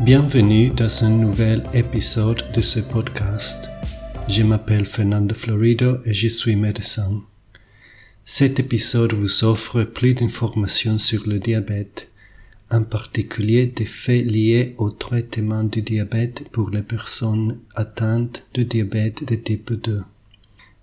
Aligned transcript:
Bienvenue 0.00 0.68
dans 0.68 1.04
un 1.04 1.08
nouvel 1.08 1.62
épisode 1.72 2.44
de 2.54 2.60
ce 2.60 2.80
podcast. 2.80 3.70
Je 4.28 4.42
m'appelle 4.42 4.84
Fernando 4.84 5.34
Florido 5.34 6.00
et 6.04 6.12
je 6.12 6.28
suis 6.28 6.54
médecin. 6.54 7.22
Cet 8.22 8.60
épisode 8.60 9.14
vous 9.14 9.42
offre 9.42 9.84
plus 9.84 10.12
d'informations 10.12 10.98
sur 10.98 11.26
le 11.26 11.38
diabète, 11.38 12.10
en 12.70 12.82
particulier 12.82 13.64
des 13.64 13.86
faits 13.86 14.26
liés 14.26 14.74
au 14.76 14.90
traitement 14.90 15.64
du 15.64 15.80
diabète 15.80 16.46
pour 16.50 16.68
les 16.68 16.82
personnes 16.82 17.58
atteintes 17.74 18.42
de 18.52 18.64
diabète 18.64 19.24
de 19.24 19.34
type 19.34 19.72
2. 19.72 20.02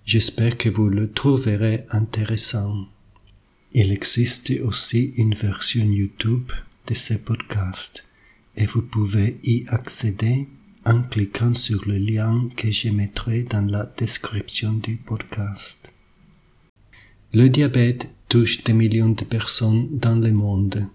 J'espère 0.08 0.58
que 0.58 0.70
vous 0.70 0.90
le 0.90 1.12
trouverez 1.12 1.86
intéressant. 1.92 2.88
Il 3.74 3.92
existe 3.92 4.52
aussi 4.64 5.14
une 5.18 5.36
version 5.36 5.86
YouTube 5.86 6.52
de 6.88 6.96
ce 6.96 7.14
podcast 7.14 8.04
et 8.56 8.66
vous 8.66 8.82
pouvez 8.82 9.40
y 9.44 9.66
accéder 9.68 10.48
en 10.86 11.02
cliquant 11.02 11.54
sur 11.54 11.88
le 11.88 11.98
lien 11.98 12.50
que 12.56 12.72
je 12.72 12.90
mettrai 12.90 13.44
dans 13.44 13.66
la 13.66 13.92
description 13.98 14.74
du 14.74 14.98
podcast. 14.98 15.92
Le 17.34 17.50
diabète 17.50 18.10
touche 18.30 18.64
des 18.64 18.74
millions 18.74 19.10
de 19.10 19.24
personnes 19.24 19.88
dans 19.92 20.16
le 20.16 20.32
monde 20.32 20.88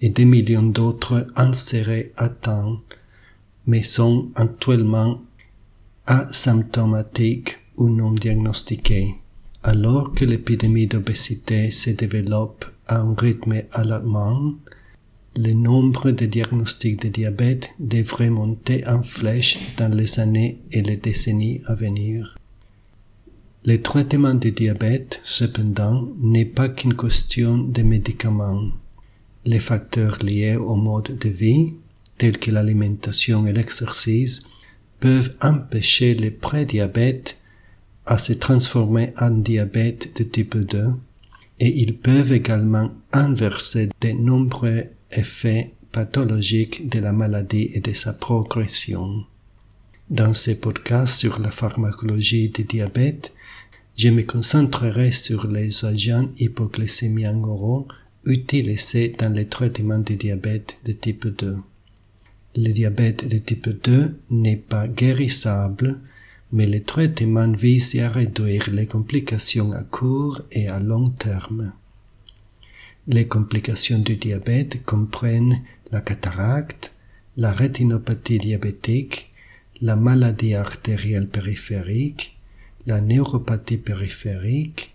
et 0.00 0.10
des 0.10 0.24
millions 0.24 0.62
d'autres 0.62 1.26
en 1.36 1.52
seraient 1.52 2.12
atteints 2.16 2.80
mais 3.66 3.82
sont 3.82 4.30
actuellement 4.34 5.22
asymptomatiques 6.06 7.58
ou 7.76 7.88
non 7.88 8.12
diagnostiqués. 8.12 9.14
Alors 9.62 10.12
que 10.12 10.24
l'épidémie 10.24 10.88
d'obésité 10.88 11.70
se 11.70 11.90
développe 11.90 12.64
à 12.88 13.00
un 13.00 13.14
rythme 13.14 13.62
alarmant, 13.70 14.54
le 15.36 15.52
nombre 15.54 16.10
de 16.10 16.26
diagnostics 16.26 17.00
de 17.00 17.08
diabète 17.08 17.70
devrait 17.78 18.30
monter 18.30 18.86
en 18.86 19.02
flèche 19.02 19.58
dans 19.78 19.88
les 19.88 20.20
années 20.20 20.60
et 20.72 20.82
les 20.82 20.96
décennies 20.96 21.62
à 21.66 21.74
venir. 21.74 22.36
Le 23.64 23.80
traitement 23.80 24.34
du 24.34 24.52
diabète, 24.52 25.20
cependant, 25.22 26.08
n'est 26.20 26.44
pas 26.44 26.68
qu'une 26.68 26.96
question 26.96 27.58
de 27.58 27.82
médicaments. 27.82 28.64
Les 29.44 29.60
facteurs 29.60 30.18
liés 30.22 30.56
au 30.56 30.74
mode 30.74 31.16
de 31.18 31.28
vie, 31.28 31.74
tels 32.18 32.38
que 32.38 32.50
l'alimentation 32.50 33.46
et 33.46 33.52
l'exercice, 33.52 34.42
peuvent 35.00 35.34
empêcher 35.40 36.14
le 36.14 36.30
prédiabète 36.30 37.38
à 38.04 38.18
se 38.18 38.32
transformer 38.32 39.14
en 39.18 39.30
diabète 39.30 40.16
de 40.18 40.24
type 40.24 40.56
2 40.56 40.88
et 41.60 41.80
ils 41.80 41.96
peuvent 41.96 42.32
également 42.32 42.90
inverser 43.12 43.88
de 44.00 44.10
nombreux 44.10 44.86
effets 45.12 45.72
pathologiques 45.92 46.88
de 46.88 46.98
la 47.00 47.12
maladie 47.12 47.70
et 47.74 47.80
de 47.80 47.92
sa 47.92 48.12
progression. 48.12 49.24
Dans 50.10 50.32
ce 50.32 50.50
podcast 50.52 51.16
sur 51.16 51.38
la 51.38 51.50
pharmacologie 51.50 52.48
du 52.48 52.64
diabète, 52.64 53.32
je 53.96 54.08
me 54.08 54.22
concentrerai 54.22 55.12
sur 55.12 55.46
les 55.46 55.84
agents 55.84 56.28
hypoglycémiens 56.38 57.42
oraux 57.44 57.86
utilisés 58.24 59.14
dans 59.18 59.34
le 59.34 59.48
traitement 59.48 59.98
du 59.98 60.16
diabète 60.16 60.78
de 60.84 60.92
type 60.92 61.26
2. 61.26 61.56
Le 62.56 62.72
diabète 62.72 63.28
de 63.28 63.38
type 63.38 63.68
2 63.82 64.14
n'est 64.30 64.56
pas 64.56 64.86
guérissable, 64.86 65.98
mais 66.52 66.66
le 66.66 66.82
traitement 66.82 67.50
vise 67.52 67.98
à 67.98 68.08
réduire 68.08 68.70
les 68.70 68.86
complications 68.86 69.72
à 69.72 69.82
court 69.82 70.42
et 70.52 70.68
à 70.68 70.78
long 70.78 71.10
terme. 71.10 71.72
Les 73.08 73.26
complications 73.26 73.98
du 73.98 74.14
diabète 74.16 74.84
comprennent 74.84 75.62
la 75.90 76.00
cataracte, 76.00 76.92
la 77.36 77.52
rétinopathie 77.52 78.38
diabétique, 78.38 79.32
la 79.80 79.96
maladie 79.96 80.54
artérielle 80.54 81.26
périphérique, 81.26 82.36
la 82.86 83.00
neuropathie 83.00 83.78
périphérique, 83.78 84.94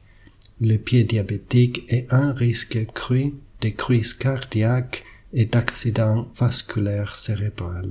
le 0.62 0.78
pied 0.78 1.04
diabétique 1.04 1.84
et 1.90 2.08
un 2.10 2.32
risque 2.32 2.86
cru 2.94 3.34
de 3.62 3.70
crise 3.70 4.14
cardiaque 4.14 5.04
et 5.34 5.46
d'accident 5.46 6.30
vasculaire 6.36 7.16
cérébral. 7.16 7.90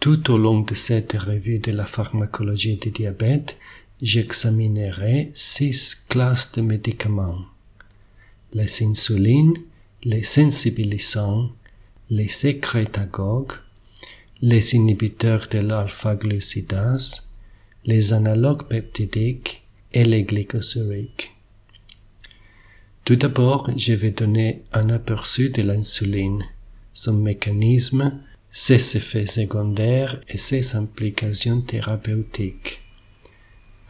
Tout 0.00 0.30
au 0.30 0.36
long 0.36 0.60
de 0.60 0.74
cette 0.74 1.14
revue 1.14 1.58
de 1.58 1.72
la 1.72 1.86
pharmacologie 1.86 2.76
du 2.76 2.90
diabète, 2.90 3.56
j'examinerai 4.02 5.32
six 5.34 5.94
classes 6.08 6.52
de 6.52 6.60
médicaments. 6.60 7.46
Les 8.52 8.82
insulines, 8.82 9.58
les 10.02 10.22
sensibilisants, 10.22 11.50
les 12.10 12.28
sécrétagogues, 12.28 13.52
les 14.40 14.74
inhibiteurs 14.74 15.48
de 15.48 15.58
l'alpha-glucidase, 15.58 17.28
les 17.84 18.12
analogues 18.12 18.68
peptidiques 18.68 19.62
et 19.92 20.04
les 20.04 20.22
glycosuriques. 20.24 21.32
Tout 23.04 23.16
d'abord, 23.16 23.70
je 23.76 23.92
vais 23.92 24.10
donner 24.10 24.62
un 24.72 24.90
aperçu 24.90 25.50
de 25.50 25.62
l'insuline, 25.62 26.44
son 26.92 27.14
mécanisme, 27.14 28.20
ses 28.50 28.96
effets 28.96 29.26
secondaires 29.26 30.20
et 30.28 30.38
ses 30.38 30.74
implications 30.74 31.60
thérapeutiques. 31.60 32.80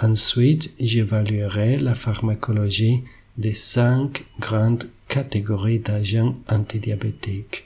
Ensuite, 0.00 0.74
j'évaluerai 0.78 1.78
la 1.78 1.94
pharmacologie 1.94 3.04
des 3.38 3.54
cinq 3.54 4.24
grandes 4.40 4.88
catégories 5.08 5.78
d'agents 5.78 6.36
antidiabétiques. 6.48 7.64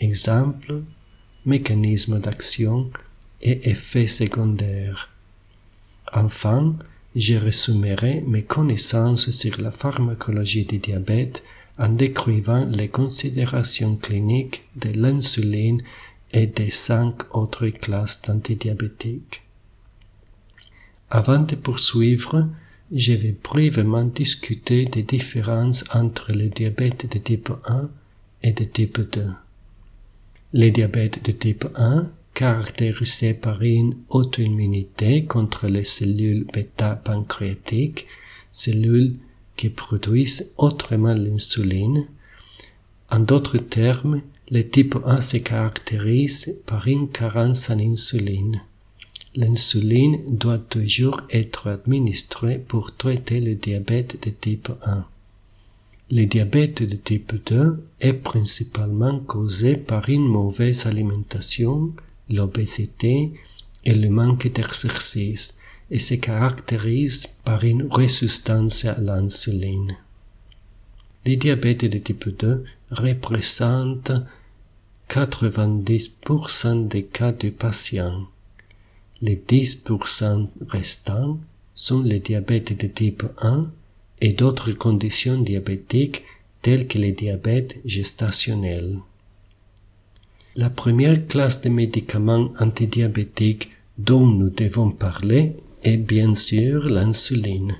Exemple, 0.00 0.82
mécanisme 1.44 2.20
d'action 2.20 2.90
et 3.42 3.70
effets 3.70 4.06
secondaires. 4.06 5.10
Enfin, 6.12 6.76
je 7.16 7.34
résumerai 7.34 8.22
mes 8.26 8.42
connaissances 8.42 9.30
sur 9.30 9.60
la 9.60 9.70
pharmacologie 9.70 10.64
du 10.64 10.78
diabète 10.78 11.42
en 11.78 11.88
décrivant 11.88 12.64
les 12.64 12.88
considérations 12.88 13.96
cliniques 13.96 14.64
de 14.76 14.90
l'insuline 14.90 15.82
et 16.32 16.46
des 16.46 16.70
cinq 16.70 17.34
autres 17.34 17.68
classes 17.68 18.20
d'antidiabétiques. 18.22 19.42
Avant 21.10 21.38
de 21.38 21.54
poursuivre, 21.54 22.48
je 22.92 23.12
vais 23.12 23.36
brièvement 23.42 24.04
discuter 24.04 24.86
des 24.86 25.02
différences 25.02 25.84
entre 25.92 26.32
le 26.32 26.48
diabète 26.48 27.10
de 27.10 27.18
type 27.18 27.50
1 27.66 27.88
et 28.42 28.52
de 28.52 28.64
type 28.64 29.00
2. 29.12 29.26
Le 30.54 30.70
diabète 30.70 31.22
de 31.24 31.32
type 31.32 31.66
1, 31.76 32.08
caractérisé 32.32 33.34
par 33.34 33.62
une 33.62 33.96
auto-immunité 34.08 35.24
contre 35.24 35.66
les 35.66 35.84
cellules 35.84 36.46
bêta-pancréatiques, 36.52 38.06
cellules 38.52 39.16
qui 39.56 39.68
produisent 39.68 40.50
autrement 40.56 41.14
l'insuline, 41.14 42.06
en 43.10 43.20
d'autres 43.20 43.58
termes, 43.58 44.22
le 44.50 44.62
type 44.62 44.96
1 45.04 45.20
se 45.20 45.36
caractérise 45.38 46.54
par 46.64 46.86
une 46.88 47.10
carence 47.10 47.68
en 47.68 47.78
insuline. 47.78 48.62
L'insuline 49.40 50.18
doit 50.36 50.58
toujours 50.58 51.20
être 51.30 51.68
administrée 51.68 52.58
pour 52.58 52.96
traiter 52.96 53.38
le 53.38 53.54
diabète 53.54 54.20
de 54.26 54.30
type 54.30 54.68
1. 54.84 55.04
Le 56.10 56.24
diabète 56.24 56.82
de 56.82 56.96
type 56.96 57.34
2 57.46 57.80
est 58.00 58.14
principalement 58.14 59.20
causé 59.20 59.76
par 59.76 60.08
une 60.08 60.26
mauvaise 60.26 60.86
alimentation, 60.86 61.92
l'obésité 62.28 63.32
et 63.84 63.94
le 63.94 64.08
manque 64.10 64.52
d'exercice 64.52 65.54
et 65.92 66.00
se 66.00 66.14
caractérise 66.14 67.28
par 67.44 67.62
une 67.62 67.86
résistance 67.92 68.84
à 68.86 68.98
l'insuline. 68.98 69.98
Le 71.24 71.36
diabète 71.36 71.84
de 71.84 71.98
type 71.98 72.36
2 72.36 72.64
représente 72.90 74.10
90% 75.08 76.88
des 76.88 77.04
cas 77.04 77.30
de 77.30 77.50
patients. 77.50 78.26
Les 79.20 79.36
10% 79.36 80.48
restants 80.68 81.38
sont 81.74 82.02
le 82.02 82.18
diabète 82.18 82.78
de 82.80 82.86
type 82.86 83.24
1 83.40 83.66
et 84.20 84.32
d'autres 84.32 84.72
conditions 84.72 85.40
diabétiques 85.40 86.24
telles 86.62 86.86
que 86.86 86.98
le 86.98 87.12
diabète 87.12 87.80
gestationnel. 87.84 88.98
La 90.54 90.70
première 90.70 91.26
classe 91.26 91.60
de 91.60 91.68
médicaments 91.68 92.50
antidiabétiques 92.58 93.70
dont 93.96 94.26
nous 94.26 94.50
devons 94.50 94.90
parler 94.90 95.54
est 95.82 95.96
bien 95.96 96.34
sûr 96.34 96.88
l'insuline. 96.88 97.76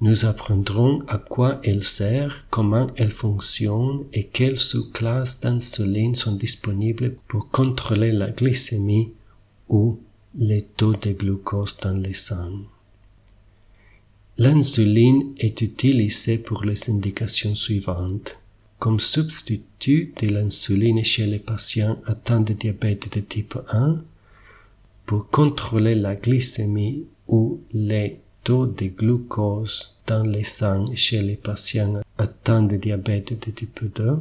Nous 0.00 0.24
apprendrons 0.26 1.02
à 1.08 1.18
quoi 1.18 1.60
elle 1.64 1.82
sert, 1.82 2.44
comment 2.50 2.88
elle 2.96 3.10
fonctionne 3.10 4.04
et 4.12 4.24
quelles 4.24 4.58
sous-classes 4.58 5.40
d'insuline 5.40 6.14
sont 6.14 6.34
disponibles 6.34 7.14
pour 7.28 7.50
contrôler 7.50 8.12
la 8.12 8.30
glycémie 8.30 9.12
ou 9.68 9.98
les 10.36 10.62
taux 10.62 10.94
de 10.94 11.12
glucose 11.12 11.76
dans 11.80 11.96
le 11.96 12.12
sang. 12.12 12.50
L'insuline 14.36 15.32
est 15.38 15.60
utilisée 15.60 16.38
pour 16.38 16.64
les 16.64 16.90
indications 16.90 17.54
suivantes 17.54 18.36
comme 18.80 18.98
substitut 18.98 20.12
de 20.20 20.28
l'insuline 20.28 21.04
chez 21.04 21.26
les 21.26 21.38
patients 21.38 21.98
atteints 22.04 22.40
de 22.40 22.52
diabète 22.52 23.14
de 23.14 23.20
type 23.20 23.56
1 23.72 24.02
pour 25.06 25.28
contrôler 25.30 25.94
la 25.94 26.16
glycémie 26.16 27.04
ou 27.28 27.60
les 27.72 28.18
taux 28.42 28.66
de 28.66 28.86
glucose 28.86 29.94
dans 30.08 30.24
les 30.24 30.44
sangs 30.44 30.84
chez 30.96 31.22
les 31.22 31.36
patients 31.36 32.02
atteints 32.18 32.64
de 32.64 32.76
diabète 32.76 33.46
de 33.46 33.52
type 33.52 33.84
2 33.94 34.18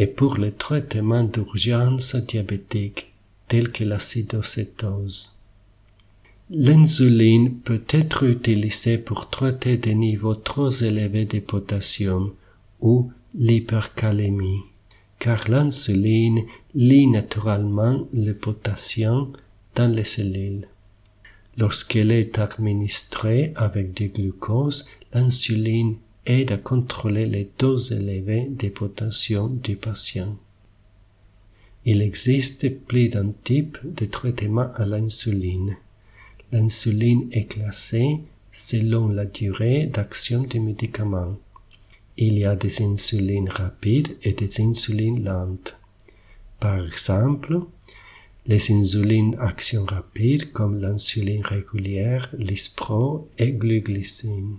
et 0.00 0.08
pour 0.08 0.38
le 0.38 0.52
traitement 0.52 1.22
d'urgence 1.22 2.16
diabétique 2.16 3.12
tel 3.48 3.70
que 3.70 3.84
l'acidocétose. 3.84 5.36
L'insuline 6.50 7.54
peut 7.58 7.82
être 7.88 8.22
utilisée 8.24 8.98
pour 8.98 9.30
traiter 9.30 9.76
des 9.76 9.94
niveaux 9.94 10.36
trop 10.36 10.70
élevés 10.70 11.24
de 11.24 11.40
potassium 11.40 12.32
ou 12.80 13.10
l'hypercalémie, 13.34 14.60
car 15.18 15.50
l'insuline 15.50 16.42
lie 16.74 17.08
naturellement 17.08 18.06
le 18.12 18.32
potassium 18.32 19.32
dans 19.74 19.92
les 19.92 20.04
cellules. 20.04 20.68
Lorsqu'elle 21.56 22.12
est 22.12 22.38
administrée 22.38 23.52
avec 23.56 23.92
du 23.94 24.08
glucose, 24.08 24.86
l'insuline 25.12 25.96
aide 26.26 26.52
à 26.52 26.58
contrôler 26.58 27.26
les 27.26 27.50
doses 27.58 27.92
élevées 27.92 28.48
de 28.50 28.68
potassium 28.68 29.58
du 29.58 29.76
patient. 29.76 30.36
Il 31.88 32.02
existe 32.02 32.68
plus 32.84 33.08
d'un 33.08 33.30
type 33.44 33.78
de 33.84 34.06
traitement 34.06 34.72
à 34.74 34.84
l'insuline. 34.84 35.76
L'insuline 36.50 37.28
est 37.30 37.44
classée 37.44 38.18
selon 38.50 39.06
la 39.06 39.24
durée 39.24 39.86
d'action 39.86 40.42
du 40.42 40.58
médicament. 40.58 41.36
Il 42.16 42.38
y 42.38 42.44
a 42.44 42.56
des 42.56 42.82
insulines 42.82 43.48
rapides 43.48 44.16
et 44.24 44.32
des 44.32 44.60
insulines 44.60 45.22
lentes. 45.22 45.76
Par 46.58 46.84
exemple, 46.84 47.60
les 48.48 48.72
insulines 48.72 49.36
action 49.38 49.84
rapide 49.84 50.50
comme 50.50 50.80
l'insuline 50.80 51.44
régulière, 51.44 52.34
l'ISPRO 52.36 53.28
et 53.38 53.52
gluglycine. 53.52 54.56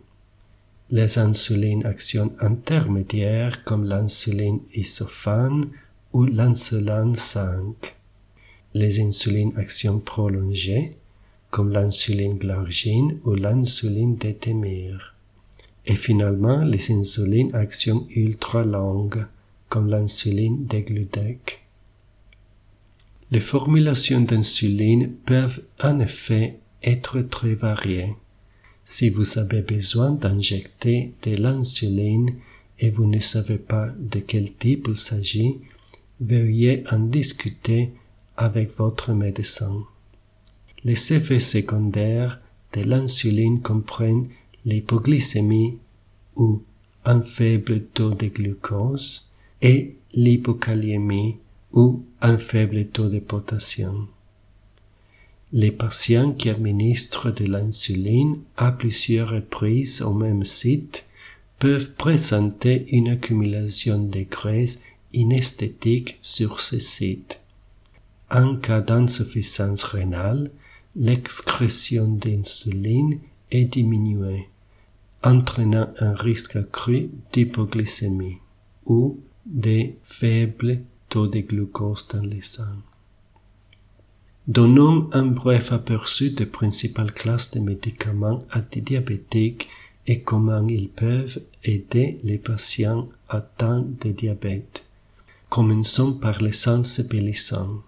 Les 0.92 1.20
insulines 1.20 1.86
action 1.86 2.34
intermédiaire 2.40 3.66
comme 3.66 3.84
l'insuline 3.84 4.62
isophane 4.74 5.72
ou 6.18 6.26
l'insuline 6.26 7.14
5. 7.14 7.96
Les 8.74 9.00
insulines 9.00 9.54
action 9.56 10.00
prolongée 10.00 10.98
comme 11.52 11.70
l'insuline 11.70 12.40
glargine 12.40 13.20
ou 13.24 13.36
l'insuline 13.36 14.16
détémir. 14.16 15.14
Et 15.86 15.94
finalement, 15.94 16.64
les 16.64 16.92
insulines 16.92 17.54
action 17.54 18.08
ultra 18.10 18.64
longue 18.64 19.28
comme 19.70 19.90
l'insuline 19.92 20.66
dégludec. 20.66 21.64
Les 23.30 23.40
formulations 23.40 24.22
d'insuline 24.22 25.12
peuvent 25.24 25.62
en 25.84 26.00
effet 26.00 26.58
être 26.82 27.22
très 27.22 27.54
variées. 27.54 28.16
Si 28.84 29.12
vous 29.12 29.38
avez 29.38 29.62
besoin 29.62 30.14
d'injecter 30.14 31.12
de 31.22 31.36
l'insuline 31.36 32.34
et 32.80 32.90
vous 32.90 33.06
ne 33.06 33.20
savez 33.20 33.60
pas 33.60 33.90
de 34.00 34.18
quel 34.18 34.52
type 34.52 34.88
il 34.90 34.98
s'agit, 34.98 35.58
veuillez 36.20 36.84
en 36.92 37.00
discuter 37.00 37.92
avec 38.36 38.78
votre 38.78 39.14
médecin. 39.14 39.84
Les 40.84 41.14
effets 41.14 41.40
secondaires 41.40 42.40
de 42.74 42.82
l'insuline 42.82 43.62
comprennent 43.62 44.28
l'hypoglycémie 44.66 45.78
ou 46.36 46.62
un 47.06 47.22
faible 47.22 47.84
taux 47.84 48.12
de 48.12 48.28
glucose 48.28 49.30
et 49.62 49.96
l'hypokaliémie 50.14 51.38
ou 51.74 52.04
un 52.22 52.38
faible 52.38 52.86
taux 52.86 53.10
de 53.10 53.20
potassium. 53.20 54.08
Les 55.54 55.72
patients 55.72 56.34
qui 56.34 56.50
administrent 56.50 57.32
de 57.32 57.46
l'insuline 57.46 58.40
à 58.58 58.72
plusieurs 58.72 59.30
reprises 59.30 60.02
au 60.02 60.14
même 60.14 60.44
site 60.44 61.06
peuvent 61.60 61.92
présenter 61.92 62.86
une 62.90 63.08
accumulation 63.08 64.04
de 64.04 64.26
graisse 64.30 64.80
inesthétique 65.14 66.20
sur 66.22 66.60
ce 66.60 66.80
site. 66.80 67.40
En 68.30 68.58
cas 68.58 68.82
d'insuffisance 68.82 69.84
rénale, 69.84 70.52
l'excrétion 70.96 72.08
d'insuline 72.08 73.20
est 73.52 73.66
diminuée, 73.66 74.50
entraînant 75.24 75.90
un 76.00 76.14
risque 76.14 76.56
accru 76.56 77.10
d'hypoglycémie 77.32 78.38
ou 78.86 79.20
de 79.46 79.92
faibles 80.04 80.82
taux 81.10 81.28
de 81.28 81.40
glucose 81.40 82.08
dans 82.10 82.22
les 82.22 82.42
sangs. 82.42 82.84
Donnons 84.48 85.10
un 85.12 85.26
bref 85.26 85.72
aperçu 85.72 86.32
des 86.32 86.46
principales 86.46 87.14
classes 87.14 87.52
de 87.52 87.60
médicaments 87.60 88.40
antidiabétiques 88.54 89.68
et 90.06 90.22
comment 90.22 90.66
ils 90.68 90.90
peuvent 90.90 91.42
aider 91.64 92.20
les 92.24 92.38
patients 92.38 93.10
atteints 93.28 93.86
de 94.02 94.12
diabète. 94.12 94.87
Commençons 95.50 96.14
par 96.14 96.42
les 96.42 96.52
sensibilisants. 96.52 97.82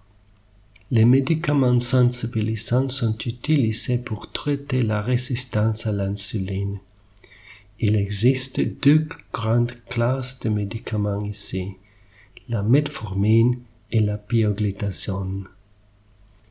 Les 0.91 1.05
médicaments 1.05 1.79
sensibilisants 1.79 2.89
sont 2.89 3.17
utilisés 3.25 3.97
pour 3.97 4.31
traiter 4.31 4.81
la 4.81 5.01
résistance 5.01 5.85
à 5.85 5.91
l'insuline. 5.91 6.79
Il 7.79 7.95
existe 7.95 8.59
deux 8.81 9.07
grandes 9.33 9.73
classes 9.89 10.39
de 10.39 10.49
médicaments 10.49 11.23
ici, 11.23 11.73
la 12.47 12.63
metformine 12.63 13.59
et 13.91 13.99
la 13.99 14.17
pioglitazone. 14.17 15.45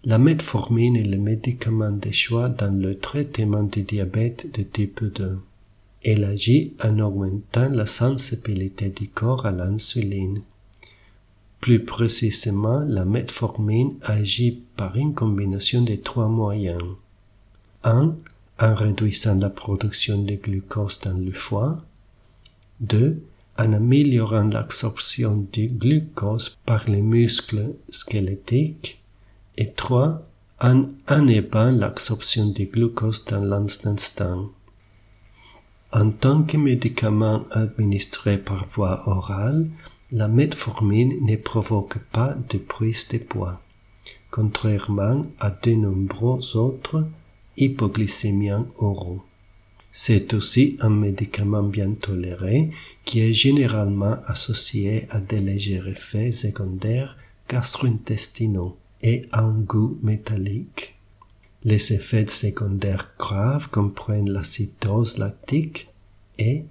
La 0.04 0.18
metformine 0.18 0.96
est 0.96 1.04
le 1.04 1.18
médicament 1.18 1.90
de 1.90 2.12
choix 2.12 2.48
dans 2.48 2.72
le 2.72 2.96
traitement 2.98 3.64
du 3.64 3.82
diabète 3.82 4.54
de 4.56 4.62
type 4.62 5.02
2. 5.02 5.38
Elle 6.04 6.24
agit 6.24 6.74
en 6.84 7.00
augmentant 7.00 7.68
la 7.68 7.86
sensibilité 7.86 8.90
du 8.90 9.08
corps 9.08 9.46
à 9.46 9.50
l'insuline. 9.50 10.42
Plus 11.60 11.84
précisément, 11.84 12.80
la 12.80 13.04
metformine 13.04 13.96
agit 14.02 14.62
par 14.76 14.96
une 14.96 15.14
combinaison 15.14 15.82
de 15.82 15.96
trois 15.96 16.28
moyens. 16.28 16.82
1. 17.84 18.14
En 18.60 18.74
réduisant 18.74 19.34
la 19.34 19.50
production 19.50 20.22
de 20.22 20.34
glucose 20.34 21.00
dans 21.00 21.16
le 21.18 21.32
foie. 21.32 21.82
2. 22.80 23.20
En 23.58 23.72
améliorant 23.72 24.44
l'absorption 24.44 25.48
du 25.52 25.68
glucose 25.68 26.56
par 26.64 26.88
les 26.88 27.02
muscles 27.02 27.74
squelettiques 27.90 29.00
et 29.56 29.72
3. 29.72 30.22
En 30.60 30.86
inhibant 31.10 31.70
l'absorption 31.70 32.46
du 32.46 32.66
glucose 32.66 33.24
dans 33.24 33.44
l'instant. 33.44 34.50
En 35.92 36.10
tant 36.10 36.42
que 36.42 36.56
médicament 36.56 37.44
administré 37.50 38.38
par 38.38 38.66
voie 38.66 39.08
orale, 39.08 39.68
la 40.10 40.28
metformine 40.28 41.14
ne 41.20 41.36
provoque 41.36 41.98
pas 42.12 42.36
de 42.48 42.58
prise 42.58 43.06
de 43.08 43.18
poids, 43.18 43.60
contrairement 44.30 45.26
à 45.38 45.50
de 45.50 45.72
nombreux 45.72 46.56
autres 46.56 47.06
hypoglycémiens 47.56 48.66
oraux. 48.78 49.22
C'est 49.90 50.32
aussi 50.34 50.76
un 50.80 50.90
médicament 50.90 51.62
bien 51.62 51.92
toléré 51.92 52.70
qui 53.04 53.20
est 53.20 53.34
généralement 53.34 54.16
associé 54.26 55.06
à 55.10 55.20
des 55.20 55.40
légers 55.40 55.82
effets 55.86 56.32
secondaires 56.32 57.16
gastro-intestinaux 57.48 58.76
et 59.02 59.26
un 59.32 59.50
goût 59.50 59.98
métallique. 60.02 60.94
Les 61.64 61.92
effets 61.92 62.26
secondaires 62.28 63.10
graves 63.18 63.68
comprennent 63.70 64.30
l'acidose 64.30 65.18
lactique 65.18 65.88
et, 66.38 66.64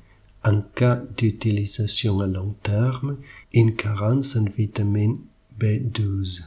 en 0.48 0.62
cas 0.62 1.02
d'utilisation 1.18 2.22
à 2.22 2.28
long 2.28 2.56
terme, 2.64 3.18
une 3.54 3.76
carence 3.76 4.38
en 4.38 4.46
vitamine 4.46 5.18
B12. 5.60 6.44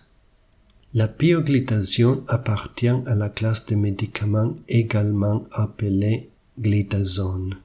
La 0.94 1.06
pioglitazone 1.06 2.24
appartient 2.26 2.88
à 2.88 3.14
la 3.14 3.28
classe 3.28 3.66
de 3.66 3.76
médicaments 3.76 4.56
également 4.68 5.44
appelés 5.52 6.30
glitazone. 6.58 7.56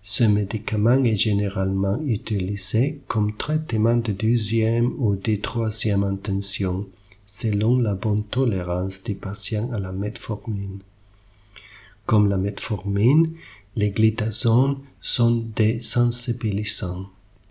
Ce 0.00 0.24
médicament 0.24 1.02
est 1.04 1.16
généralement 1.16 2.00
utilisé 2.06 3.00
comme 3.08 3.34
traitement 3.34 3.96
de 3.96 4.12
deuxième 4.12 4.92
ou 4.98 5.16
de 5.16 5.36
troisième 5.36 6.04
intention 6.04 6.86
selon 7.26 7.78
la 7.78 7.94
bonne 7.94 8.22
tolérance 8.22 9.02
des 9.02 9.14
patients 9.14 9.70
à 9.72 9.78
la 9.80 9.92
metformine. 9.92 10.78
Comme 12.06 12.28
la 12.28 12.38
metformine, 12.38 13.32
les 13.78 13.90
glitazones 13.90 14.76
sont 15.00 15.36
des 15.54 15.78
sensibilisants, 15.80 17.06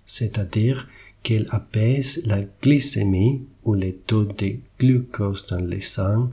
c'est-à-dire 0.05 0.87
qu'elles 1.23 1.47
apaisent 1.51 2.21
la 2.25 2.41
glycémie 2.61 3.43
ou 3.63 3.73
les 3.73 3.93
taux 3.93 4.25
de 4.25 4.57
glucose 4.77 5.45
dans 5.47 5.63
les 5.73 5.79
sangs 5.79 6.29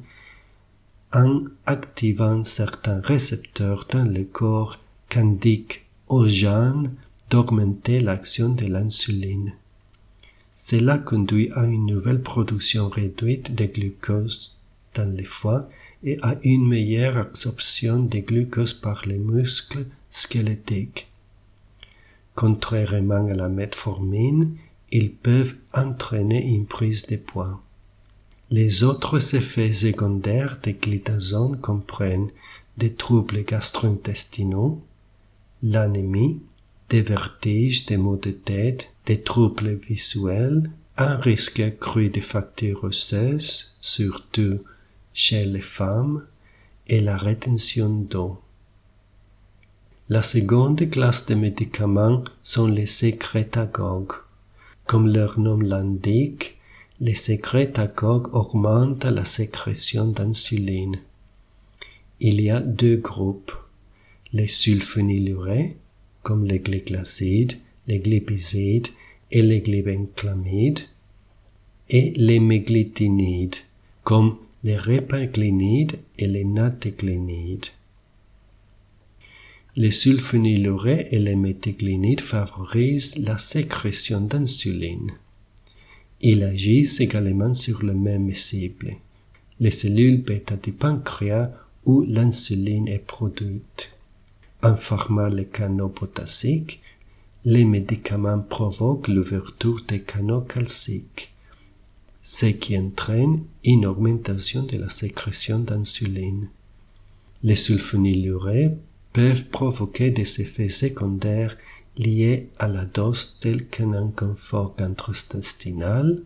en 1.12 1.44
activant 1.64 2.42
certains 2.42 3.00
récepteurs 3.02 3.86
dans 3.88 4.04
le 4.04 4.24
corps 4.24 4.80
qu'indiquent 5.08 5.84
aux 6.08 6.26
gènes 6.26 6.90
d'augmenter 7.30 8.00
l'action 8.00 8.48
de 8.48 8.66
l'insuline. 8.66 9.52
Cela 10.56 10.98
conduit 10.98 11.52
à 11.52 11.66
une 11.66 11.86
nouvelle 11.86 12.20
production 12.20 12.88
réduite 12.88 13.54
de 13.54 13.66
glucose 13.66 14.56
dans 14.96 15.08
les 15.16 15.30
foie 15.38 15.68
et 16.04 16.18
à 16.22 16.36
une 16.42 16.66
meilleure 16.68 17.16
absorption 17.16 17.98
de 17.98 18.18
glucose 18.18 18.74
par 18.74 19.06
les 19.06 19.18
muscles 19.18 19.86
squelettiques. 20.10 21.08
Contrairement 22.34 23.26
à 23.26 23.34
la 23.34 23.48
metformine, 23.48 24.56
ils 24.92 25.10
peuvent 25.10 25.54
entraîner 25.72 26.44
une 26.44 26.66
prise 26.66 27.06
de 27.06 27.16
poids. 27.16 27.60
Les 28.50 28.84
autres 28.84 29.34
effets 29.34 29.72
secondaires 29.72 30.58
des 30.62 30.74
glitazone 30.74 31.58
comprennent 31.58 32.30
des 32.76 32.92
troubles 32.92 33.44
gastro-intestinaux, 33.44 34.82
l'anémie, 35.62 36.40
des 36.90 37.02
vertiges, 37.02 37.86
des 37.86 37.96
maux 37.96 38.16
de 38.16 38.30
tête, 38.30 38.90
des 39.06 39.20
troubles 39.20 39.74
visuels, 39.74 40.70
un 40.96 41.16
risque 41.16 41.60
accru 41.60 42.10
de 42.10 42.20
fractures 42.20 42.84
osseuses, 42.84 43.76
surtout 43.80 44.60
chez 45.14 45.46
les 45.46 45.60
femmes, 45.60 46.26
et 46.86 47.00
la 47.00 47.16
rétention 47.16 47.88
d'eau. 47.88 48.38
La 50.10 50.22
seconde 50.22 50.90
classe 50.90 51.24
de 51.24 51.34
médicaments 51.34 52.22
sont 52.42 52.66
les 52.66 52.84
sécrétagogues. 52.84 54.12
Comme 54.86 55.10
leur 55.10 55.40
nom 55.40 55.56
l'indique, 55.56 56.58
les 57.00 57.14
sécrétagogues 57.14 58.34
augmentent 58.34 59.06
la 59.06 59.24
sécrétion 59.24 60.06
d'insuline. 60.08 60.98
Il 62.20 62.40
y 62.40 62.50
a 62.50 62.60
deux 62.60 62.96
groupes, 62.96 63.52
les 64.34 64.46
sulfonylurées, 64.46 65.76
comme 66.22 66.44
les 66.44 66.58
glyclasides, 66.58 67.54
les 67.86 67.98
glipisides 67.98 68.88
et 69.30 69.42
les 69.42 69.60
glibenclamides, 69.60 70.80
et 71.88 72.12
les 72.16 72.40
méglitinides, 72.40 73.56
comme 74.02 74.36
les 74.64 74.78
réparglinides 74.78 75.98
et 76.18 76.26
les 76.26 76.44
natéglénides. 76.44 77.66
Les 79.76 79.90
sulfonylurées 79.90 81.08
et 81.10 81.18
les 81.18 81.36
méthylglinides 81.36 82.22
favorisent 82.22 83.18
la 83.18 83.36
sécrétion 83.36 84.22
d'insuline. 84.22 85.12
Ils 86.22 86.42
agissent 86.42 87.00
également 87.00 87.52
sur 87.52 87.84
le 87.84 87.92
même 87.92 88.34
cible, 88.34 88.94
les 89.60 89.70
cellules 89.70 90.22
bêta 90.22 90.56
du 90.56 90.72
pancréas 90.72 91.50
où 91.84 92.02
l'insuline 92.02 92.88
est 92.88 93.06
produite. 93.06 93.92
En 94.62 94.76
formant 94.76 95.28
les 95.28 95.44
canaux 95.44 95.90
potassiques, 95.90 96.80
les 97.44 97.66
médicaments 97.66 98.40
provoquent 98.40 99.08
l'ouverture 99.08 99.82
des 99.86 100.00
canaux 100.00 100.40
calciques, 100.40 101.33
ce 102.24 102.46
qui 102.46 102.76
entraîne 102.78 103.44
une 103.64 103.84
augmentation 103.84 104.62
de 104.62 104.78
la 104.78 104.88
sécrétion 104.88 105.58
d'insuline. 105.58 106.48
Les 107.42 107.54
sulfonylurées 107.54 108.70
peuvent 109.12 109.44
provoquer 109.44 110.10
des 110.10 110.40
effets 110.40 110.70
secondaires 110.70 111.58
liés 111.98 112.48
à 112.58 112.66
la 112.66 112.86
dose 112.86 113.36
tels 113.40 113.66
qu'un 113.66 113.92
inconfort 113.92 114.74
gastro-intestinal, 114.78 116.22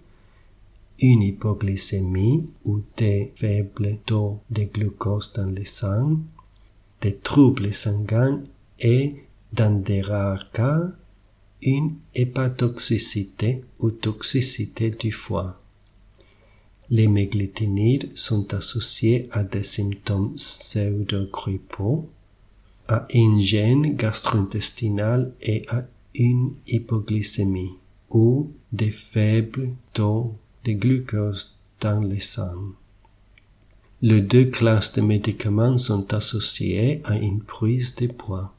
une 1.00 1.22
hypoglycémie 1.22 2.46
ou 2.64 2.80
des 2.96 3.32
faibles 3.34 3.98
taux 4.06 4.38
de 4.50 4.62
glucose 4.62 5.32
dans 5.34 5.50
le 5.50 5.64
sang, 5.64 6.16
des 7.00 7.16
troubles 7.16 7.74
sanguins 7.74 8.40
et, 8.78 9.16
dans 9.52 9.76
des 9.82 10.02
rares 10.02 10.52
cas, 10.52 10.92
une 11.60 11.96
hépatotoxicité 12.14 13.64
ou 13.80 13.90
toxicité 13.90 14.90
du 14.90 15.10
foie. 15.10 15.60
Les 16.90 17.06
méglitinides 17.06 18.16
sont 18.16 18.54
associés 18.54 19.28
à 19.30 19.42
des 19.42 19.62
symptômes 19.62 20.34
pseudo-grippaux, 20.36 22.08
à 22.88 23.06
une 23.12 23.40
gêne 23.40 23.94
gastro-intestinale 23.94 25.32
et 25.42 25.66
à 25.68 25.84
une 26.14 26.52
hypoglycémie 26.66 27.74
ou 28.10 28.50
des 28.72 28.90
faibles 28.90 29.68
taux 29.92 30.34
de 30.64 30.72
glucose 30.72 31.54
dans 31.80 32.00
le 32.00 32.18
sang. 32.20 32.72
Les 34.00 34.20
deux 34.20 34.46
classes 34.46 34.94
de 34.94 35.02
médicaments 35.02 35.76
sont 35.76 36.14
associées 36.14 37.02
à 37.04 37.16
une 37.16 37.40
prise 37.40 37.94
de 37.96 38.06
poids. 38.06 38.54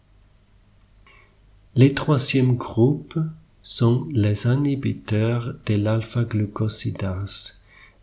Les 1.76 1.94
troisième 1.94 2.56
groupe 2.56 3.18
sont 3.64 4.08
les 4.12 4.46
inhibiteurs 4.46 5.56
de 5.66 5.76
l'alpha-glucosidase, 5.76 7.59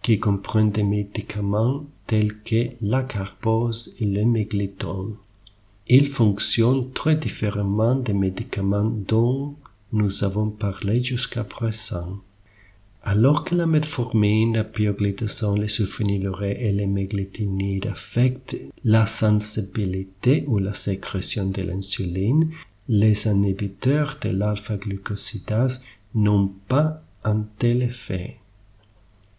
qui 0.06 0.20
comprennent 0.20 0.70
des 0.70 0.84
médicaments 0.84 1.84
tels 2.06 2.38
que 2.44 2.68
la 2.80 3.02
carbose 3.02 3.92
et 3.98 4.04
le 4.04 4.24
méglitol. 4.24 5.14
Ils 5.88 6.10
fonctionnent 6.10 6.92
très 6.92 7.16
différemment 7.16 7.96
des 7.96 8.12
médicaments 8.12 8.94
dont 9.08 9.56
nous 9.92 10.22
avons 10.22 10.50
parlé 10.50 11.02
jusqu'à 11.02 11.42
présent. 11.42 12.20
Alors 13.02 13.42
que 13.42 13.56
la 13.56 13.66
metformine, 13.66 14.54
la 14.54 14.62
pioglitazone, 14.62 15.60
les 15.60 15.66
sulfonylurées 15.66 16.58
et 16.60 16.70
les 16.70 16.86
méglitinides 16.86 17.88
affectent 17.88 18.56
la 18.84 19.06
sensibilité 19.06 20.44
ou 20.46 20.58
la 20.58 20.74
sécrétion 20.74 21.46
de 21.46 21.62
l'insuline, 21.62 22.52
les 22.88 23.26
inhibiteurs 23.26 24.18
de 24.22 24.28
l'alpha-glucosidase 24.28 25.82
n'ont 26.14 26.52
pas 26.68 27.02
un 27.24 27.44
tel 27.58 27.82
effet. 27.82 28.36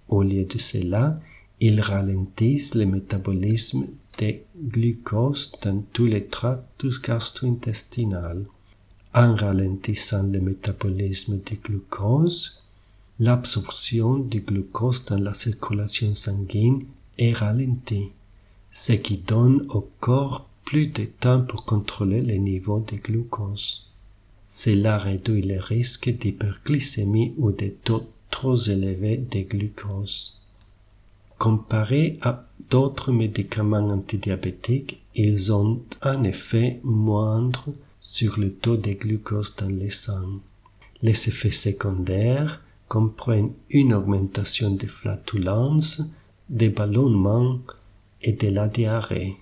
Au 0.10 0.24
lieu 0.24 0.46
de 0.46 0.58
cela, 0.58 1.20
ils 1.60 1.82
ralentissent 1.82 2.76
le 2.76 2.86
métabolisme 2.86 3.88
des 4.18 4.44
glucose 4.58 5.52
dans 5.62 5.84
tous 5.94 6.06
les 6.06 6.26
tracts 6.26 6.86
gastro-intestinaux. 7.04 8.46
En 9.14 9.36
ralentissant 9.36 10.24
le 10.24 10.40
métabolisme 10.40 11.40
du 11.40 11.56
glucose, 11.56 12.62
l'absorption 13.20 14.18
du 14.20 14.42
glucose 14.42 15.04
dans 15.06 15.18
la 15.18 15.34
circulation 15.34 16.14
sanguine 16.14 16.86
est 17.18 17.34
ralentie, 17.34 18.10
ce 18.72 18.94
qui 18.94 19.18
donne 19.18 19.66
au 19.70 19.90
corps 20.00 20.48
plus 20.66 20.88
de 20.88 21.06
temps 21.06 21.42
pour 21.42 21.66
contrôler 21.66 22.22
les 22.22 22.38
niveaux 22.38 22.84
de 22.92 22.98
glucose. 22.98 23.88
Cela 24.48 24.98
réduit 24.98 25.42
le 25.42 25.60
risque 25.60 26.10
d'hyperglycémie 26.10 27.34
ou 27.38 27.52
de 27.52 27.68
taux 27.84 28.08
trop 28.29 28.57
élevés 28.57 29.17
de 29.17 29.41
glucose. 29.41 30.41
Comparé 31.38 32.17
à 32.22 32.46
d'autres 32.69 33.12
médicaments 33.12 33.89
antidiabétiques, 33.89 35.00
ils 35.15 35.53
ont 35.53 35.81
un 36.01 36.24
effet 36.24 36.79
moindre 36.84 37.65
sur 38.01 38.39
le 38.39 38.51
taux 38.51 38.77
de 38.77 38.93
glucose 38.93 39.55
dans 39.55 39.69
le 39.69 39.89
sang. 39.89 40.39
Les 41.01 41.27
effets 41.27 41.51
secondaires 41.51 42.62
comprennent 42.88 43.51
une 43.69 43.93
augmentation 43.93 44.72
de 44.72 44.88
flatulence, 44.88 46.01
des 46.50 46.69
ballonnements 46.69 47.60
et 48.22 48.34
de 48.34 48.48
la 48.48 48.67
diarrhée. 48.67 49.38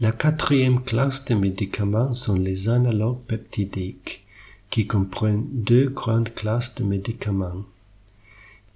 La 0.00 0.12
quatrième 0.12 0.82
classe 0.82 1.24
de 1.24 1.34
médicaments 1.34 2.12
sont 2.12 2.34
les 2.34 2.68
analogues 2.68 3.22
peptidiques, 3.26 4.21
qui 4.72 4.86
comprennent 4.86 5.46
deux 5.52 5.90
grandes 5.90 6.34
classes 6.34 6.74
de 6.76 6.82
médicaments. 6.82 7.64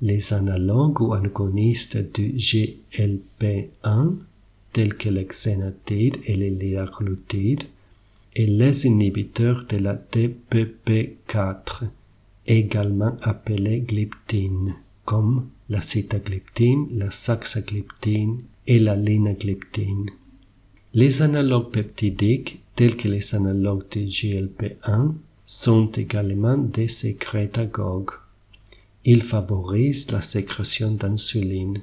Les 0.03 0.35
analogues 0.35 1.00
ou 1.00 1.15
agonistes 1.15 1.97
du 2.15 2.35
GLP1, 2.35 4.17
tels 4.75 4.95
que 4.95 5.09
l'exénatide 5.09 6.19
et 6.26 6.37
les 6.37 6.50
liraglutide, 6.50 7.65
et 8.35 8.47
les 8.47 8.85
inhibiteurs 8.85 9.65
de 9.65 9.79
la 9.79 9.95
DPP4, 9.95 11.85
également 12.47 13.17
appelés 13.23 13.81
glyptine, 13.81 14.75
comme 15.07 15.47
la 15.71 15.81
sitagliptine, 15.81 16.88
la 16.93 17.11
saxagliptine 17.11 18.43
et 18.67 18.79
la 18.79 18.97
linagliptine. 18.97 20.11
Les 20.93 21.23
analogues 21.23 21.71
peptidiques, 21.71 22.61
tels 22.75 22.97
que 22.99 23.09
les 23.09 23.35
analogues 23.35 23.88
du 23.91 24.05
GLP1, 24.05 25.15
sont 25.47 25.87
également 25.93 26.59
des 26.59 26.88
sécrétagogues. 26.88 28.11
Ils 29.05 29.23
favorisent 29.23 30.11
la 30.11 30.21
sécrétion 30.21 30.91
d'insuline. 30.91 31.83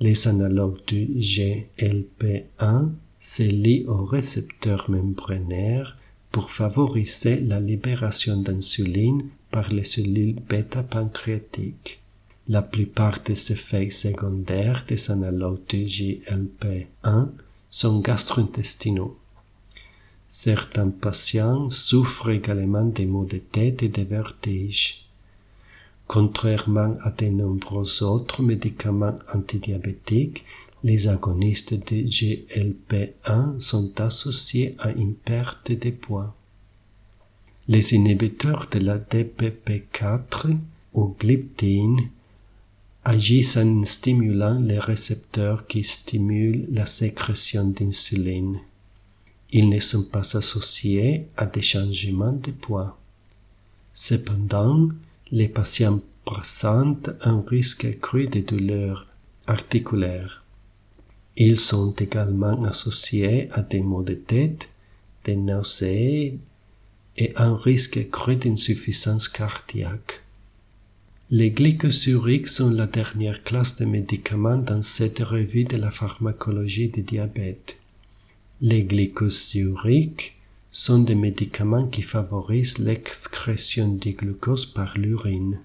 Les 0.00 0.26
analogues 0.26 0.84
du 0.88 1.06
GLP1 1.06 2.90
se 3.20 3.44
lient 3.44 3.86
au 3.86 4.04
récepteur 4.04 4.90
membranaire 4.90 5.96
pour 6.32 6.50
favoriser 6.50 7.38
la 7.38 7.60
libération 7.60 8.36
d'insuline 8.36 9.28
par 9.52 9.72
les 9.72 9.84
cellules 9.84 10.34
bêta-pancréatiques. 10.34 12.00
La 12.48 12.60
plupart 12.60 13.20
des 13.20 13.52
effets 13.52 13.88
secondaires 13.90 14.84
des 14.88 15.12
analogues 15.12 15.64
du 15.68 15.86
GLP1 15.86 17.28
sont 17.70 18.00
gastro-intestinaux. 18.00 19.16
Certains 20.36 20.90
patients 20.90 21.68
souffrent 21.68 22.30
également 22.30 22.84
des 22.84 23.06
maux 23.06 23.24
de 23.24 23.38
tête 23.38 23.84
et 23.84 23.88
des 23.88 24.02
vertiges. 24.02 25.06
Contrairement 26.08 26.96
à 27.04 27.10
de 27.12 27.26
nombreux 27.26 28.02
autres 28.02 28.42
médicaments 28.42 29.16
antidiabétiques, 29.32 30.44
les 30.82 31.06
agonistes 31.06 31.74
de 31.74 32.02
GLP-1 32.02 33.60
sont 33.60 34.00
associés 34.00 34.74
à 34.80 34.90
une 34.90 35.14
perte 35.14 35.70
de 35.70 35.90
poids. 35.90 36.34
Les 37.68 37.94
inhibiteurs 37.94 38.66
de 38.72 38.80
la 38.80 38.98
DPP4 38.98 40.56
ou 40.94 41.14
glyptine 41.16 42.08
agissent 43.04 43.56
en 43.56 43.84
stimulant 43.84 44.58
les 44.58 44.80
récepteurs 44.80 45.68
qui 45.68 45.84
stimulent 45.84 46.66
la 46.72 46.86
sécrétion 46.86 47.68
d'insuline. 47.68 48.58
Ils 49.56 49.68
ne 49.68 49.78
sont 49.78 50.02
pas 50.02 50.36
associés 50.36 51.28
à 51.36 51.46
des 51.46 51.62
changements 51.62 52.32
de 52.32 52.50
poids. 52.50 52.98
Cependant, 53.92 54.88
les 55.30 55.46
patients 55.46 56.00
présentent 56.24 57.10
un 57.20 57.40
risque 57.46 57.84
accru 57.84 58.26
de 58.26 58.40
douleurs 58.40 59.06
articulaires. 59.46 60.42
Ils 61.36 61.56
sont 61.56 61.92
également 61.92 62.64
associés 62.64 63.48
à 63.52 63.62
des 63.62 63.80
maux 63.80 64.02
de 64.02 64.14
tête, 64.14 64.68
des 65.24 65.36
nausées 65.36 66.36
et 67.16 67.32
un 67.36 67.56
risque 67.56 67.96
accru 67.96 68.34
d'insuffisance 68.34 69.28
cardiaque. 69.28 70.20
Les 71.30 71.52
glycosuriques 71.52 72.48
sont 72.48 72.70
la 72.70 72.88
dernière 72.88 73.44
classe 73.44 73.76
de 73.76 73.84
médicaments 73.84 74.58
dans 74.58 74.82
cette 74.82 75.20
revue 75.20 75.64
de 75.64 75.76
la 75.76 75.92
pharmacologie 75.92 76.88
du 76.88 77.02
diabète. 77.02 77.76
Les 78.66 78.82
glycosuriques 78.82 80.36
sont 80.70 81.00
des 81.00 81.14
médicaments 81.14 81.86
qui 81.86 82.00
favorisent 82.00 82.78
l'excrétion 82.78 83.88
du 83.88 84.12
glucose 84.12 84.64
par 84.64 84.96
l'urine. 84.96 85.58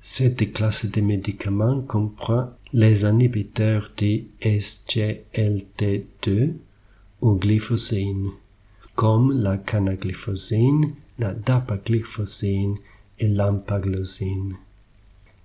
Cette 0.00 0.52
classe 0.52 0.84
de 0.84 1.00
médicaments 1.00 1.80
comprend 1.80 2.50
les 2.72 3.04
inhibiteurs 3.04 3.92
de 3.96 4.22
SGLT2 4.40 6.54
ou 7.20 7.34
glyphosine, 7.34 8.30
comme 8.96 9.40
la 9.40 9.56
canaglifosine, 9.56 10.94
la 11.20 11.34
dapaglifosine 11.34 12.78
et 13.20 13.28
l'empaglosine. 13.28 14.56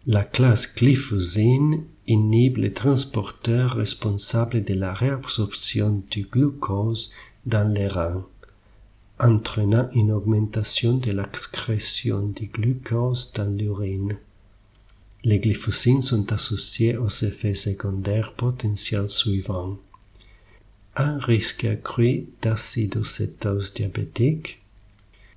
La 0.07 0.23
classe 0.23 0.75
glyphosine 0.75 1.83
inhibe 2.07 2.57
les 2.57 2.73
transporteurs 2.73 3.75
responsables 3.75 4.63
de 4.63 4.73
la 4.73 4.93
réabsorption 4.93 6.03
du 6.11 6.23
glucose 6.23 7.11
dans 7.45 7.67
les 7.67 7.87
reins, 7.87 8.25
entraînant 9.19 9.89
une 9.93 10.11
augmentation 10.11 10.97
de 10.97 11.11
l'excrétion 11.11 12.27
du 12.27 12.47
glucose 12.47 13.31
dans 13.33 13.49
l'urine. 13.49 14.17
Les 15.23 15.39
glyphosines 15.39 16.01
sont 16.01 16.33
associées 16.33 16.97
aux 16.97 17.09
effets 17.09 17.53
secondaires 17.53 18.33
potentiels 18.33 19.07
suivants. 19.07 19.77
Un 20.97 21.17
risque 21.19 21.63
accru 21.63 22.25
d'acidocétose 22.41 23.73
diabétique, 23.73 24.61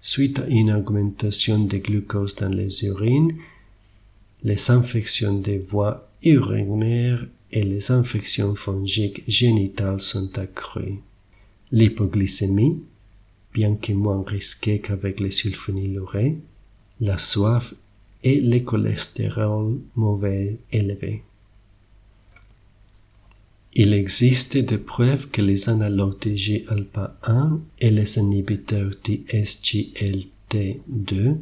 suite 0.00 0.40
à 0.40 0.46
une 0.46 0.72
augmentation 0.72 1.60
de 1.60 1.78
glucose 1.78 2.34
dans 2.34 2.48
les 2.48 2.84
urines, 2.84 3.36
les 4.42 4.70
infections 4.70 5.38
des 5.38 5.58
voies 5.58 6.05
urinaires 6.22 7.26
et 7.52 7.62
les 7.62 7.90
infections 7.90 8.54
fongiques 8.54 9.22
génitales 9.28 10.00
sont 10.00 10.38
accrues. 10.38 11.00
L'hypoglycémie, 11.72 12.80
bien 13.52 13.74
que 13.76 13.92
moins 13.92 14.24
risquée 14.26 14.80
qu'avec 14.80 15.20
les 15.20 15.30
sulfonylurées, 15.30 16.38
la 17.00 17.18
soif 17.18 17.74
et 18.22 18.40
le 18.40 18.60
cholestérol 18.60 19.78
mauvais 19.94 20.56
élevé. 20.72 21.22
Il 23.74 23.92
existe 23.92 24.56
des 24.56 24.78
preuves 24.78 25.28
que 25.28 25.42
les 25.42 25.68
analogues 25.68 26.18
de 26.20 26.30
GALPA1 26.30 27.60
et 27.78 27.90
les 27.90 28.18
inhibiteurs 28.18 28.92
de 29.04 29.16
SGLT2 29.28 31.36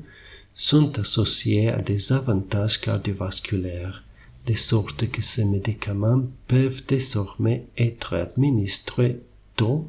sont 0.55 0.99
associés 0.99 1.69
à 1.69 1.81
des 1.81 2.13
avantages 2.13 2.81
cardiovasculaires, 2.81 4.04
de 4.47 4.55
sorte 4.55 5.11
que 5.11 5.23
ces 5.23 5.45
médicaments 5.45 6.23
peuvent 6.49 6.83
désormais 6.87 7.67
être 7.79 8.15
administrés 8.15 9.21
tôt 9.57 9.89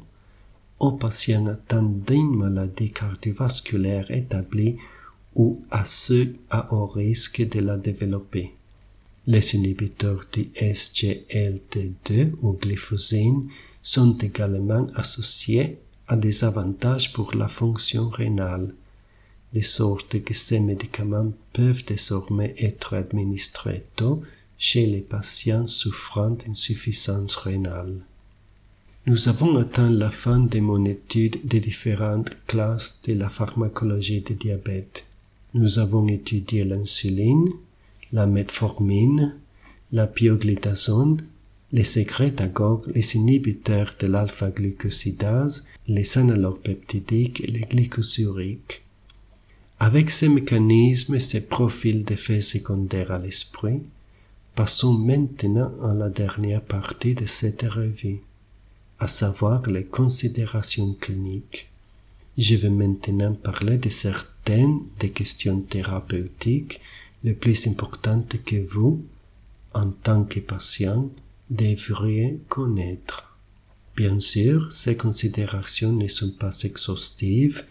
aux 0.78 0.92
patients 0.92 1.46
atteints 1.46 1.82
d'une 2.06 2.36
maladie 2.36 2.90
cardiovasculaire 2.90 4.10
établie 4.10 4.76
ou 5.34 5.62
à 5.70 5.84
ceux 5.84 6.36
à 6.50 6.72
haut 6.72 6.86
risque 6.86 7.46
de 7.46 7.60
la 7.60 7.76
développer. 7.76 8.52
Les 9.26 9.54
inhibiteurs 9.54 10.24
de 10.32 10.42
SGLT2 10.54 12.32
ou 12.42 12.52
glyphosine 12.52 13.48
sont 13.82 14.16
également 14.18 14.86
associés 14.94 15.78
à 16.08 16.16
des 16.16 16.44
avantages 16.44 17.12
pour 17.12 17.34
la 17.34 17.48
fonction 17.48 18.08
rénale, 18.08 18.72
de 19.52 19.60
sorte 19.60 20.22
que 20.22 20.34
ces 20.34 20.60
médicaments 20.60 21.32
peuvent 21.52 21.84
désormais 21.84 22.54
être 22.58 22.94
administrés 22.94 23.84
tôt 23.96 24.22
chez 24.58 24.86
les 24.86 25.00
patients 25.00 25.66
souffrant 25.66 26.30
d'insuffisance 26.30 27.36
rénale. 27.36 27.94
Nous 29.06 29.28
avons 29.28 29.56
atteint 29.58 29.90
la 29.90 30.10
fin 30.10 30.40
de 30.40 30.58
mon 30.58 30.84
étude 30.84 31.38
des 31.44 31.60
différentes 31.60 32.36
classes 32.46 32.98
de 33.04 33.12
la 33.12 33.28
pharmacologie 33.28 34.20
du 34.20 34.34
diabète. 34.34 35.04
Nous 35.54 35.78
avons 35.78 36.08
étudié 36.08 36.64
l'insuline, 36.64 37.48
la 38.12 38.26
metformine, 38.26 39.34
la 39.92 40.06
pioglitazone, 40.06 41.24
les 41.72 41.84
sécrétagogues, 41.84 42.90
les 42.94 43.16
inhibiteurs 43.16 43.94
de 44.00 44.06
l'alpha-glucosidase, 44.06 45.64
les 45.86 46.18
analogues 46.18 46.60
peptidiques 46.60 47.40
et 47.40 47.48
les 47.48 47.60
glycosuriques. 47.60 48.82
Avec 49.78 50.10
ces 50.10 50.28
mécanismes 50.28 51.14
et 51.14 51.20
ces 51.20 51.42
profils 51.42 52.02
d'effets 52.04 52.40
secondaires 52.40 53.12
à 53.12 53.18
l'esprit, 53.18 53.82
passons 54.56 54.94
maintenant 54.94 55.70
à 55.84 55.92
la 55.92 56.08
dernière 56.08 56.62
partie 56.62 57.14
de 57.14 57.26
cette 57.26 57.62
revue, 57.62 58.20
à 58.98 59.06
savoir 59.06 59.60
les 59.66 59.84
considérations 59.84 60.94
cliniques. 60.94 61.68
Je 62.38 62.56
vais 62.56 62.70
maintenant 62.70 63.34
parler 63.34 63.76
de 63.76 63.90
certains 63.90 64.80
des 64.98 65.10
questions 65.10 65.60
thérapeutiques 65.60 66.80
les 67.22 67.34
plus 67.34 67.66
importantes 67.66 68.42
que 68.46 68.56
vous, 68.56 69.04
en 69.74 69.90
tant 69.90 70.24
que 70.24 70.40
patient, 70.40 71.10
devriez 71.50 72.40
connaître. 72.48 73.36
Bien 73.94 74.18
sûr, 74.20 74.72
ces 74.72 74.96
considérations 74.96 75.92
ne 75.92 76.08
sont 76.08 76.32
pas 76.32 76.62
exhaustives, 76.62 77.66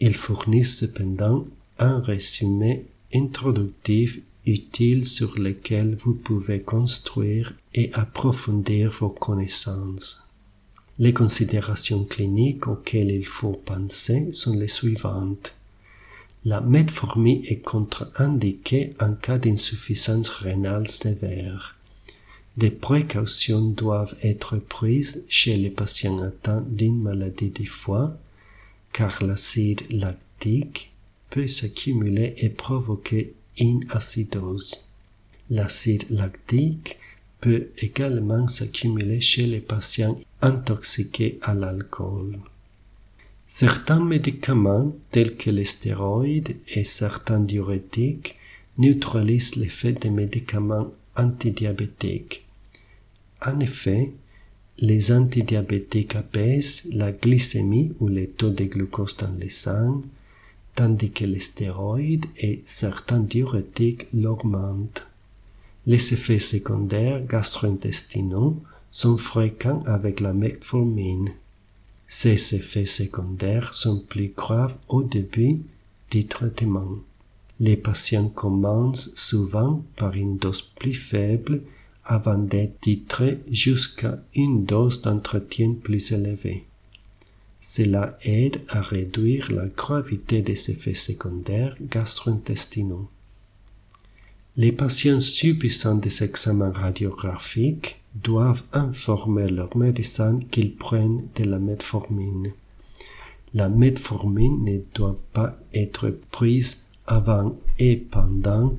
ils 0.00 0.16
fournissent 0.16 0.78
cependant 0.78 1.46
un 1.78 2.00
résumé 2.00 2.86
introductif 3.12 4.20
utile 4.46 5.06
sur 5.06 5.38
lequel 5.38 5.94
vous 5.94 6.14
pouvez 6.14 6.60
construire 6.60 7.54
et 7.74 7.90
approfondir 7.92 8.90
vos 8.90 9.10
connaissances. 9.10 10.26
Les 10.98 11.12
considérations 11.12 12.04
cliniques 12.04 12.66
auxquelles 12.66 13.10
il 13.10 13.26
faut 13.26 13.60
penser 13.64 14.32
sont 14.32 14.54
les 14.54 14.68
suivantes. 14.68 15.54
La 16.44 16.60
metformine 16.60 17.42
est 17.46 17.60
contre-indiquée 17.60 18.94
en 19.00 19.14
cas 19.14 19.38
d'insuffisance 19.38 20.28
rénale 20.28 20.88
sévère. 20.88 21.76
Des 22.56 22.70
précautions 22.70 23.62
doivent 23.62 24.16
être 24.22 24.56
prises 24.56 25.22
chez 25.28 25.56
les 25.56 25.70
patients 25.70 26.18
atteints 26.18 26.64
d'une 26.68 27.00
maladie 27.00 27.50
du 27.50 27.66
foie, 27.66 28.16
car 28.92 29.22
l'acide 29.22 29.82
lactique 29.90 30.90
peut 31.30 31.46
s'accumuler 31.46 32.34
et 32.38 32.48
provoquer 32.48 33.34
acidose. 33.90 34.86
L'acide 35.50 36.04
lactique 36.10 36.98
peut 37.40 37.68
également 37.78 38.48
s'accumuler 38.48 39.20
chez 39.20 39.46
les 39.46 39.60
patients 39.60 40.18
intoxiqués 40.42 41.38
à 41.42 41.54
l'alcool. 41.54 42.38
Certains 43.46 44.04
médicaments, 44.04 44.94
tels 45.10 45.36
que 45.36 45.50
les 45.50 45.64
stéroïdes 45.64 46.56
et 46.68 46.84
certains 46.84 47.40
diurétiques, 47.40 48.36
neutralisent 48.78 49.56
l'effet 49.56 49.92
des 49.92 50.10
médicaments 50.10 50.92
antidiabétiques. 51.16 52.44
En 53.44 53.58
effet, 53.60 54.12
les 54.78 55.12
antidiabétiques 55.12 56.16
apaisent 56.16 56.82
la 56.92 57.12
glycémie 57.12 57.92
ou 58.00 58.08
les 58.08 58.28
taux 58.28 58.50
de 58.50 58.64
glucose 58.64 59.16
dans 59.16 59.34
le 59.38 59.48
sang, 59.48 60.02
tandis 60.80 61.10
que 61.10 61.26
les 61.26 61.40
stéroïdes 61.40 62.24
et 62.38 62.62
certains 62.64 63.20
diurétiques 63.20 64.06
l'augmentent. 64.14 65.06
Les 65.84 66.14
effets 66.14 66.38
secondaires 66.38 67.22
gastro-intestinaux 67.26 68.56
sont 68.90 69.18
fréquents 69.18 69.82
avec 69.84 70.20
la 70.20 70.32
metformine. 70.32 71.32
Ces 72.06 72.54
effets 72.54 72.86
secondaires 72.86 73.74
sont 73.74 74.00
plus 74.08 74.32
graves 74.34 74.78
au 74.88 75.02
début 75.02 75.60
du 76.10 76.24
traitement. 76.26 76.92
Les 77.60 77.76
patients 77.76 78.30
commencent 78.30 79.14
souvent 79.14 79.84
par 79.98 80.14
une 80.14 80.38
dose 80.38 80.62
plus 80.62 80.94
faible 80.94 81.60
avant 82.04 82.38
d'être 82.38 82.80
titrés 82.80 83.40
jusqu'à 83.50 84.18
une 84.34 84.64
dose 84.64 85.02
d'entretien 85.02 85.74
plus 85.74 86.10
élevée. 86.10 86.64
Cela 87.60 88.16
aide 88.24 88.62
à 88.68 88.80
réduire 88.80 89.52
la 89.52 89.66
gravité 89.66 90.40
des 90.40 90.70
effets 90.70 90.94
secondaires 90.94 91.76
gastro-intestinaux. 91.82 93.08
Les 94.56 94.72
patients 94.72 95.20
subissant 95.20 95.94
des 95.94 96.24
examens 96.24 96.72
radiographiques 96.72 98.00
doivent 98.14 98.64
informer 98.72 99.48
leur 99.48 99.76
médecin 99.76 100.40
qu'ils 100.50 100.74
prennent 100.74 101.28
de 101.36 101.44
la 101.44 101.58
metformine. 101.58 102.52
La 103.54 103.68
metformine 103.68 104.64
ne 104.64 104.78
doit 104.94 105.20
pas 105.32 105.56
être 105.74 106.10
prise 106.30 106.78
avant 107.06 107.56
et 107.78 107.96
pendant 107.96 108.76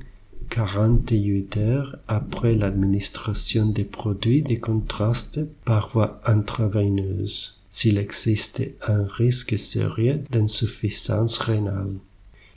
48 0.49 1.57
heures 1.57 1.97
après 2.07 2.55
l'administration 2.55 3.67
des 3.67 3.85
produits 3.85 4.41
de 4.41 4.55
contraste 4.55 5.39
par 5.65 5.89
voie 5.89 6.19
intraveineuse 6.25 7.60
s'il 7.71 7.97
existe 7.97 8.61
un 8.87 9.07
risque 9.07 9.57
sérieux 9.57 10.19
d'insuffisance 10.29 11.37
rénale. 11.37 11.95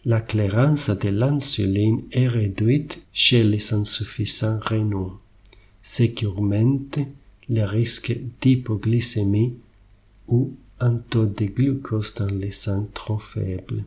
La 0.05 0.20
clairance 0.20 0.90
de 0.90 1.09
l'insuline 1.09 2.03
est 2.12 2.29
réduite 2.29 3.07
chez 3.12 3.42
les 3.42 3.72
insuffisants 3.72 4.59
rénaux, 4.61 5.18
ce 5.83 6.03
qui 6.03 6.27
augmente 6.27 6.98
le 7.48 7.64
risque 7.64 8.14
d'hypoglycémie 8.42 9.55
ou 10.29 10.53
un 10.81 10.96
taux 10.96 11.27
de 11.27 11.46
glucose 11.46 12.14
dans 12.14 12.27
le 12.31 12.50
sang 12.50 12.87
trop 12.92 13.18
faible. 13.18 13.85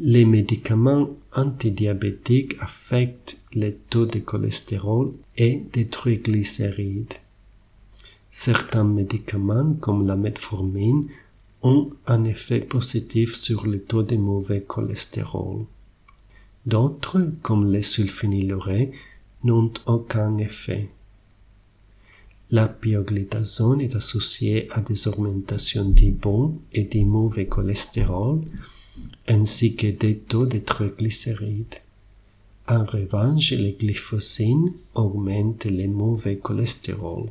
Les 0.00 0.24
médicaments 0.24 1.08
antidiabétiques 1.32 2.56
affectent 2.60 3.36
le 3.54 3.70
taux 3.70 4.06
de 4.06 4.18
cholestérol 4.18 5.12
et 5.38 5.62
des 5.72 5.86
triglycérides. 5.86 7.14
Certains 8.36 8.82
médicaments, 8.82 9.74
comme 9.80 10.08
la 10.08 10.16
metformine, 10.16 11.06
ont 11.62 11.90
un 12.08 12.24
effet 12.24 12.58
positif 12.58 13.36
sur 13.36 13.64
le 13.64 13.80
taux 13.80 14.02
de 14.02 14.16
mauvais 14.16 14.60
cholestérol. 14.60 15.66
D'autres, 16.66 17.30
comme 17.42 17.70
les 17.70 17.82
sulfonylurées, 17.82 18.90
n'ont 19.44 19.72
aucun 19.86 20.36
effet. 20.38 20.88
La 22.50 22.66
pioglitazone 22.66 23.80
est 23.80 23.94
associée 23.94 24.66
à 24.72 24.80
des 24.80 25.06
augmentations 25.06 25.88
du 25.88 26.10
bon 26.10 26.58
et 26.72 26.82
du 26.82 27.04
mauvais 27.04 27.46
cholestérol, 27.46 28.40
ainsi 29.28 29.76
que 29.76 29.86
des 29.86 30.18
taux 30.18 30.46
de 30.46 30.58
triglycérides. 30.58 31.76
En 32.66 32.84
revanche, 32.84 33.52
les 33.52 33.76
glyphosines 33.78 34.72
augmentent 34.96 35.66
le 35.66 35.86
mauvais 35.86 36.38
cholestérol. 36.38 37.30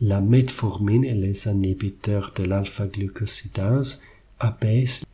La 0.00 0.20
metformine 0.20 1.04
et 1.04 1.14
les 1.14 1.46
inhibiteurs 1.46 2.32
de 2.36 2.42
l'alpha-glucosidase 2.42 4.02
abaissent 4.38 5.04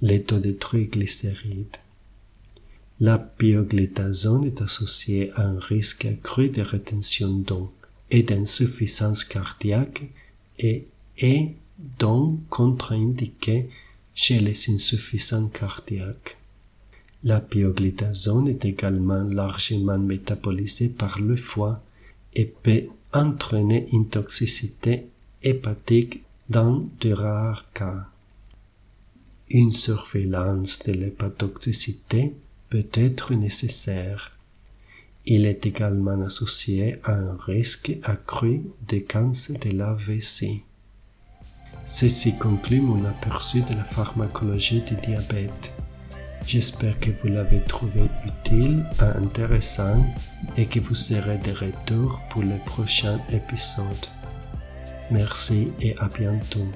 les 0.00 0.22
taux 0.22 0.38
de 0.38 0.52
triglycérides. 0.52 1.78
La 3.00 3.18
pioglitazone 3.18 4.44
est 4.44 4.62
associée 4.62 5.32
à 5.34 5.42
un 5.42 5.58
risque 5.58 6.04
accru 6.04 6.50
de 6.50 6.62
rétention 6.62 7.30
d'eau 7.30 7.72
et 8.12 8.22
d'insuffisance 8.22 9.24
cardiaque 9.24 10.02
et 10.60 10.86
est 11.18 11.54
donc 11.98 12.38
contre-indiquée 12.48 13.68
chez 14.14 14.38
les 14.38 14.70
insuffisants 14.70 15.48
cardiaques. 15.48 16.36
La 17.24 17.40
pioglitazone 17.40 18.46
est 18.46 18.64
également 18.64 19.24
largement 19.24 19.98
métabolisée 19.98 20.88
par 20.88 21.18
le 21.18 21.36
foie 21.36 21.82
et 22.34 22.44
peut 22.44 22.84
entraîner 23.12 23.88
une 23.92 24.08
toxicité 24.08 25.06
hépatique 25.42 26.22
dans 26.48 26.88
de 27.00 27.12
rares 27.12 27.66
cas. 27.72 28.06
Une 29.50 29.72
surveillance 29.72 30.78
de 30.80 30.92
l'hépatotoxicité 30.92 32.32
peut 32.70 32.86
être 32.94 33.34
nécessaire. 33.34 34.36
Il 35.26 35.44
est 35.46 35.66
également 35.66 36.20
associé 36.22 36.98
à 37.04 37.12
un 37.12 37.36
risque 37.36 37.92
accru 38.02 38.62
de 38.88 38.98
cancer 38.98 39.58
de 39.58 39.70
la. 39.70 39.96
Ceci 41.84 42.38
conclut 42.38 42.80
mon 42.80 43.04
aperçu 43.04 43.60
de 43.60 43.74
la 43.74 43.84
pharmacologie 43.84 44.80
du 44.80 44.94
diabète. 44.96 45.72
J'espère 46.46 46.98
que 46.98 47.10
vous 47.10 47.28
l'avez 47.28 47.60
trouvé 47.60 48.02
utile 48.26 48.84
et 49.00 49.16
intéressant 49.18 50.04
et 50.56 50.66
que 50.66 50.80
vous 50.80 50.94
serez 50.94 51.38
de 51.38 51.52
retour 51.52 52.20
pour 52.30 52.42
le 52.42 52.58
prochain 52.66 53.18
épisode. 53.30 54.06
Merci 55.10 55.72
et 55.80 55.96
à 55.98 56.08
bientôt. 56.08 56.68